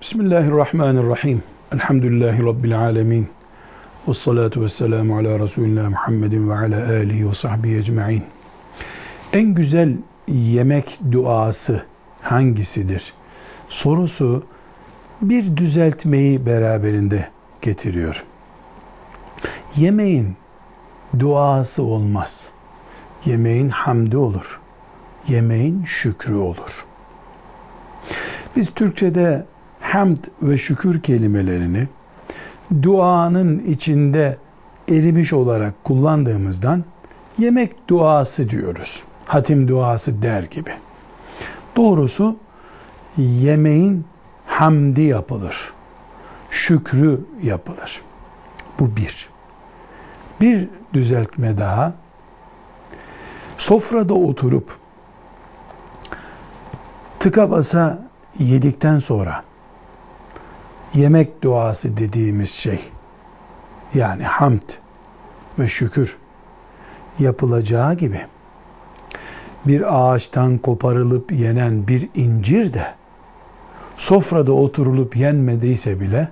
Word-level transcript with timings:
Bismillahirrahmanirrahim. 0.00 1.42
Elhamdülillahi 1.74 2.42
Rabbil 2.42 2.78
alemin. 2.78 3.28
Ve 4.08 4.14
salatu 4.14 4.62
ve 4.62 4.68
selamu 4.68 5.16
ala 5.16 5.38
Resulullah 5.38 5.88
Muhammedin 5.88 6.50
ve 6.50 6.54
ala 6.54 6.88
alihi 6.88 7.28
ve 7.28 7.34
sahbihi 7.34 7.76
ecma'in. 7.76 8.22
En 9.32 9.54
güzel 9.54 9.96
yemek 10.28 10.98
duası 11.12 11.84
hangisidir? 12.22 13.12
Sorusu 13.68 14.44
bir 15.22 15.56
düzeltmeyi 15.56 16.46
beraberinde 16.46 17.28
getiriyor. 17.62 18.24
Yemeğin 19.76 20.36
duası 21.18 21.82
olmaz. 21.82 22.46
Yemeğin 23.24 23.68
hamdi 23.68 24.16
olur. 24.16 24.60
Yemeğin 25.28 25.84
şükrü 25.84 26.34
olur. 26.34 26.84
Biz 28.56 28.70
Türkçe'de 28.74 29.46
hamd 29.88 30.18
ve 30.42 30.58
şükür 30.58 31.02
kelimelerini 31.02 31.88
duanın 32.82 33.58
içinde 33.58 34.38
erimiş 34.88 35.32
olarak 35.32 35.84
kullandığımızdan 35.84 36.84
yemek 37.38 37.88
duası 37.88 38.50
diyoruz. 38.50 39.02
Hatim 39.26 39.68
duası 39.68 40.22
der 40.22 40.42
gibi. 40.42 40.70
Doğrusu 41.76 42.36
yemeğin 43.16 44.04
hamdi 44.46 45.02
yapılır. 45.02 45.72
Şükrü 46.50 47.20
yapılır. 47.42 48.02
Bu 48.80 48.96
bir. 48.96 49.28
Bir 50.40 50.68
düzeltme 50.94 51.58
daha. 51.58 51.92
Sofrada 53.58 54.14
oturup 54.14 54.76
tıka 57.20 57.50
basa 57.50 58.08
yedikten 58.38 58.98
sonra 58.98 59.47
yemek 60.94 61.42
duası 61.42 61.96
dediğimiz 61.96 62.50
şey 62.50 62.80
yani 63.94 64.22
hamd 64.22 64.70
ve 65.58 65.68
şükür 65.68 66.16
yapılacağı 67.18 67.94
gibi 67.94 68.20
bir 69.66 69.98
ağaçtan 69.98 70.58
koparılıp 70.58 71.32
yenen 71.32 71.88
bir 71.88 72.08
incir 72.14 72.74
de 72.74 72.94
sofrada 73.96 74.52
oturulup 74.52 75.16
yenmediyse 75.16 76.00
bile 76.00 76.28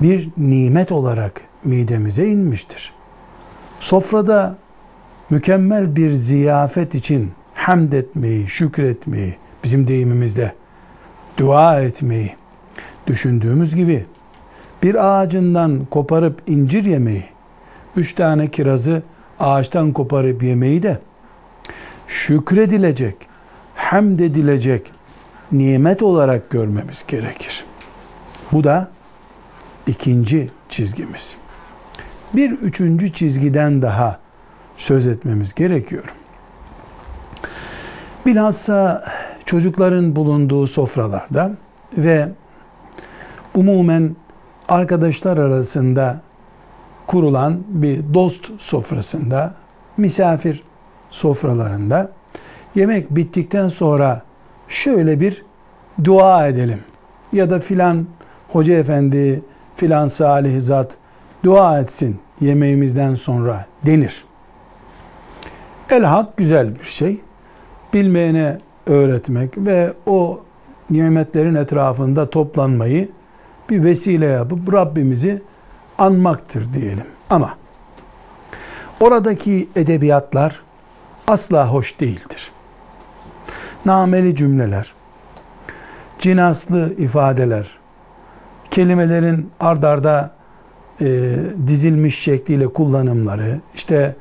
bir 0.00 0.30
nimet 0.36 0.92
olarak 0.92 1.40
midemize 1.64 2.26
inmiştir. 2.28 2.92
Sofrada 3.80 4.56
mükemmel 5.30 5.96
bir 5.96 6.12
ziyafet 6.12 6.94
için 6.94 7.32
hamd 7.54 7.92
etmeyi, 7.92 8.48
şükretmeyi, 8.48 9.36
bizim 9.64 9.88
deyimimizde 9.88 10.52
dua 11.38 11.80
etmeyi 11.80 12.36
düşündüğümüz 13.06 13.74
gibi 13.74 14.06
bir 14.82 15.20
ağacından 15.20 15.86
koparıp 15.90 16.42
incir 16.46 16.84
yemeyi, 16.84 17.24
üç 17.96 18.14
tane 18.14 18.50
kirazı 18.50 19.02
ağaçtan 19.40 19.92
koparıp 19.92 20.42
yemeyi 20.42 20.82
de 20.82 20.98
şükredilecek, 22.08 23.16
hamd 23.74 24.18
edilecek 24.18 24.92
nimet 25.52 26.02
olarak 26.02 26.50
görmemiz 26.50 27.04
gerekir. 27.08 27.64
Bu 28.52 28.64
da 28.64 28.88
ikinci 29.86 30.50
çizgimiz. 30.68 31.36
Bir 32.34 32.50
üçüncü 32.50 33.12
çizgiden 33.12 33.82
daha 33.82 34.18
söz 34.76 35.06
etmemiz 35.06 35.54
gerekiyor. 35.54 36.04
Bilhassa 38.26 39.04
çocukların 39.44 40.16
bulunduğu 40.16 40.66
sofralarda 40.66 41.52
ve 41.98 42.28
umumen 43.54 44.16
arkadaşlar 44.68 45.38
arasında 45.38 46.20
kurulan 47.06 47.62
bir 47.68 48.14
dost 48.14 48.60
sofrasında, 48.60 49.54
misafir 49.96 50.62
sofralarında 51.10 52.12
yemek 52.74 53.10
bittikten 53.10 53.68
sonra 53.68 54.22
şöyle 54.68 55.20
bir 55.20 55.44
dua 56.04 56.48
edelim. 56.48 56.80
Ya 57.32 57.50
da 57.50 57.60
filan 57.60 58.06
hoca 58.48 58.74
efendi, 58.74 59.42
filan 59.76 60.08
salih 60.08 60.60
zat 60.60 60.96
dua 61.44 61.80
etsin 61.80 62.18
yemeğimizden 62.40 63.14
sonra 63.14 63.66
denir. 63.86 64.24
El 65.90 66.04
hak 66.04 66.36
güzel 66.36 66.74
bir 66.80 66.84
şey. 66.84 67.20
Bilmeyene 67.92 68.58
öğretmek 68.86 69.58
ve 69.58 69.92
o 70.06 70.40
nimetlerin 70.90 71.54
etrafında 71.54 72.30
toplanmayı 72.30 73.08
bir 73.70 73.84
vesile 73.84 74.26
yapıp 74.26 74.72
Rabbimizi 74.72 75.42
anmaktır 75.98 76.72
diyelim. 76.72 77.06
Ama 77.30 77.54
oradaki 79.00 79.68
edebiyatlar 79.76 80.60
asla 81.26 81.68
hoş 81.68 82.00
değildir. 82.00 82.50
Nameli 83.86 84.36
cümleler, 84.36 84.92
cinaslı 86.18 86.94
ifadeler, 86.98 87.70
kelimelerin 88.70 89.50
ardarda 89.60 90.30
e, 91.00 91.36
dizilmiş 91.66 92.18
şekliyle 92.18 92.66
kullanımları, 92.66 93.60
işte 93.74 94.16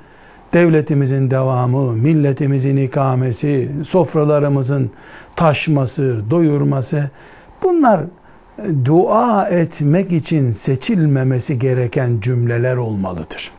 devletimizin 0.54 1.32
devamı, 1.32 1.92
milletimizin 1.94 2.78
ikamesi, 2.78 3.72
sofralarımızın 3.86 4.92
taşması, 5.36 6.22
doyurması 6.30 7.10
bunlar 7.64 8.02
dua 8.86 9.48
etmek 9.50 10.12
için 10.12 10.52
seçilmemesi 10.52 11.60
gereken 11.60 12.20
cümleler 12.20 12.76
olmalıdır. 12.76 13.52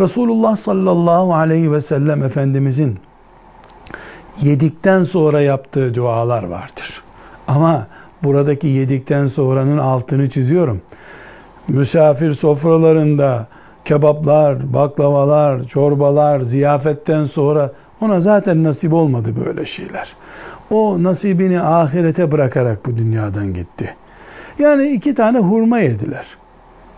Resulullah 0.00 0.56
sallallahu 0.56 1.34
aleyhi 1.34 1.72
ve 1.72 1.80
sellem 1.80 2.22
Efendimizin 2.22 2.98
yedikten 4.40 5.04
sonra 5.04 5.40
yaptığı 5.40 5.94
dualar 5.94 6.42
vardır. 6.42 7.02
Ama 7.48 7.86
buradaki 8.22 8.66
yedikten 8.66 9.26
sonranın 9.26 9.78
altını 9.78 10.30
çiziyorum. 10.30 10.82
Misafir 11.68 12.32
sofralarında 12.32 13.46
kebaplar, 13.84 14.74
baklavalar, 14.74 15.64
çorbalar, 15.64 16.40
ziyafetten 16.40 17.24
sonra 17.24 17.72
ona 18.00 18.20
zaten 18.20 18.64
nasip 18.64 18.92
olmadı 18.92 19.34
böyle 19.46 19.66
şeyler. 19.66 20.16
O 20.70 21.02
nasibini 21.02 21.60
ahirete 21.60 22.32
bırakarak 22.32 22.86
bu 22.86 22.96
dünyadan 22.96 23.54
gitti. 23.54 23.94
Yani 24.58 24.88
iki 24.88 25.14
tane 25.14 25.38
hurma 25.38 25.78
yediler. 25.78 26.26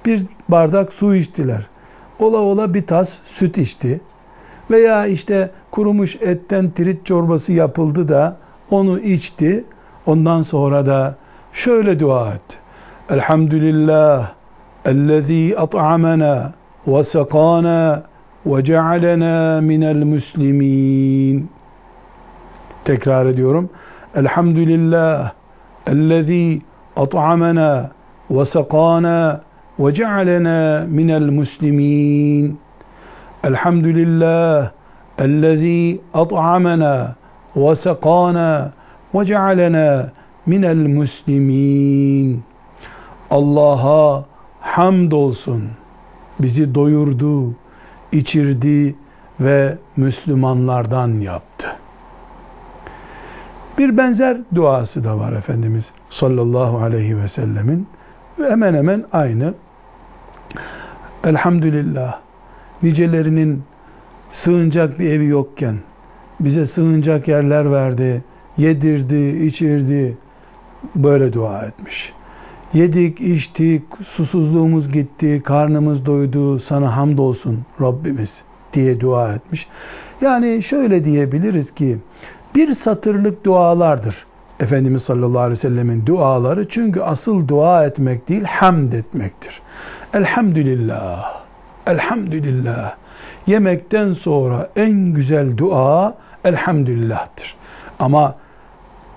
Bir 0.06 0.22
bardak 0.48 0.92
su 0.92 1.14
içtiler. 1.14 1.66
Ola 2.18 2.38
ola 2.38 2.74
bir 2.74 2.86
tas 2.86 3.12
süt 3.24 3.58
içti. 3.58 4.00
Veya 4.70 5.06
işte 5.06 5.50
kurumuş 5.70 6.16
etten 6.16 6.70
tirit 6.70 7.06
çorbası 7.06 7.52
yapıldı 7.52 8.08
da 8.08 8.36
onu 8.70 9.00
içti. 9.00 9.64
Ondan 10.06 10.42
sonra 10.42 10.86
da 10.86 11.14
şöyle 11.52 12.00
dua 12.00 12.34
etti. 12.34 12.56
Elhamdülillah 13.10 14.32
ellezî 14.84 15.58
at'amena 15.58 16.52
ve 16.86 17.04
sekâna 17.04 18.02
cealena 18.62 19.60
minel 19.60 20.04
muslimin. 20.04 21.50
Tekrar 22.84 23.26
ediyorum. 23.26 23.70
Elhamdülillah 24.16 25.32
sekâna 28.44 29.40
ve 29.78 29.94
cealena 29.94 30.86
minel 30.88 31.30
muslimin. 31.30 32.58
Elhamdülillah 33.44 34.70
ellezî 35.18 36.00
at'amena 36.14 37.14
ve 37.56 37.74
sekâna 37.74 38.72
ve 39.14 39.26
cealena 39.26 40.10
minel 40.46 40.86
muslimin. 40.86 42.42
Allah'a 43.30 44.24
hamd 44.60 45.12
olsun. 45.12 45.62
Bizi 46.40 46.74
doyurdu, 46.74 47.54
içirdi 48.12 48.94
ve 49.40 49.78
Müslümanlardan 49.96 51.08
yaptı. 51.08 51.66
Bir 53.78 53.96
benzer 53.96 54.38
duası 54.54 55.04
da 55.04 55.18
var 55.18 55.32
Efendimiz 55.32 55.92
sallallahu 56.10 56.78
aleyhi 56.78 57.18
ve 57.18 57.28
sellemin. 57.28 57.86
Hemen 58.36 58.74
hemen 58.74 59.04
aynı. 59.12 59.54
Elhamdülillah 61.24 62.20
nicelerinin 62.82 63.62
sığınacak 64.32 64.98
bir 64.98 65.10
evi 65.10 65.26
yokken 65.26 65.76
bize 66.40 66.66
sığınacak 66.66 67.28
yerler 67.28 67.72
verdi, 67.72 68.24
yedirdi, 68.56 69.44
içirdi. 69.46 70.16
Böyle 70.94 71.32
dua 71.32 71.62
etmiş. 71.62 72.12
Yedik, 72.74 73.20
içtik, 73.20 73.82
susuzluğumuz 74.06 74.92
gitti, 74.92 75.42
karnımız 75.44 76.06
doydu, 76.06 76.60
sana 76.60 76.96
hamdolsun 76.96 77.58
Rabbimiz 77.80 78.42
diye 78.72 79.00
dua 79.00 79.32
etmiş. 79.32 79.68
Yani 80.20 80.62
şöyle 80.62 81.04
diyebiliriz 81.04 81.74
ki 81.74 81.98
bir 82.54 82.74
satırlık 82.74 83.44
dualardır 83.44 84.26
Efendimiz 84.60 85.02
sallallahu 85.02 85.38
aleyhi 85.38 85.52
ve 85.52 85.56
sellemin 85.56 86.06
duaları 86.06 86.68
çünkü 86.68 87.00
asıl 87.00 87.48
dua 87.48 87.86
etmek 87.86 88.28
değil 88.28 88.44
hamd 88.44 88.92
etmektir. 88.92 89.60
Elhamdülillah, 90.14 91.40
elhamdülillah. 91.86 92.94
Yemekten 93.46 94.12
sonra 94.12 94.70
en 94.76 94.92
güzel 94.92 95.56
dua 95.56 96.14
elhamdülillah'tır. 96.44 97.54
Ama 97.98 98.34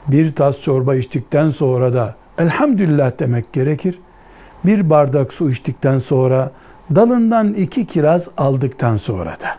bir 0.08 0.36
tas 0.36 0.62
çorba 0.62 0.96
içtikten 0.96 1.50
sonra 1.50 1.94
da 1.94 2.16
elhamdülillah 2.38 3.12
demek 3.20 3.54
gerekir. 3.54 4.00
Bir 4.66 4.90
bardak 4.90 5.34
su 5.34 5.50
içtikten 5.50 6.00
sonra 6.00 6.52
dalından 6.96 7.54
iki 7.54 7.86
kiraz 7.86 8.30
aldıktan 8.38 8.98
sonra 8.98 9.32
da. 9.32 9.56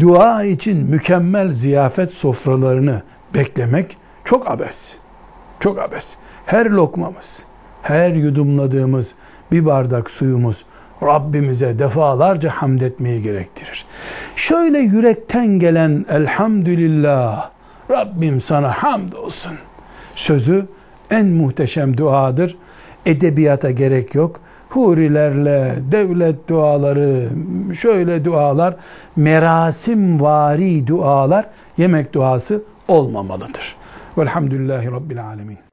Dua 0.00 0.44
için 0.44 0.76
mükemmel 0.90 1.52
ziyafet 1.52 2.12
sofralarını 2.12 3.02
beklemek 3.34 3.96
çok 4.24 4.50
abes. 4.50 4.96
Çok 5.60 5.78
abes. 5.78 6.16
Her 6.46 6.66
lokmamız, 6.66 7.42
her 7.82 8.10
yudumladığımız 8.10 9.14
bir 9.52 9.66
bardak 9.66 10.10
suyumuz 10.10 10.64
Rabbimize 11.02 11.78
defalarca 11.78 12.50
hamd 12.50 12.80
etmeyi 12.80 13.22
gerektirir. 13.22 13.86
Şöyle 14.36 14.78
yürekten 14.78 15.46
gelen 15.46 16.06
elhamdülillah 16.10 17.50
Rabbim 17.90 18.40
sana 18.40 18.72
hamd 18.72 19.12
olsun 19.12 19.52
sözü 20.14 20.66
en 21.10 21.26
muhteşem 21.26 21.96
duadır. 21.96 22.56
Edebiyata 23.06 23.70
gerek 23.70 24.14
yok. 24.14 24.40
Hurilerle, 24.68 25.74
devlet 25.92 26.48
duaları, 26.48 27.28
şöyle 27.78 28.24
dualar, 28.24 28.76
merasim 29.16 30.20
vari 30.20 30.86
dualar, 30.86 31.46
yemek 31.76 32.12
duası 32.12 32.62
olmamalıdır. 32.88 33.76
Velhamdülillahi 34.18 34.90
Rabbil 34.92 35.24
Alemin. 35.24 35.67